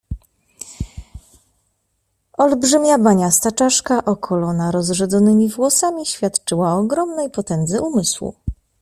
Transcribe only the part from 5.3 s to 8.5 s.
włosami, świadczyła o ogromnej potędze umysłu."